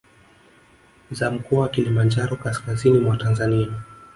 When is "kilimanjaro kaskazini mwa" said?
1.69-3.17